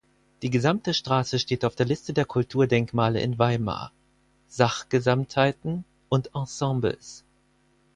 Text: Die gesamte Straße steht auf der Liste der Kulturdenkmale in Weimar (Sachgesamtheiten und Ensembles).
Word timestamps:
Die 0.41 0.49
gesamte 0.49 0.95
Straße 0.95 1.37
steht 1.37 1.63
auf 1.63 1.75
der 1.75 1.85
Liste 1.85 2.11
der 2.11 2.25
Kulturdenkmale 2.25 3.21
in 3.21 3.37
Weimar 3.37 3.91
(Sachgesamtheiten 4.47 5.85
und 6.09 6.31
Ensembles). 6.33 7.23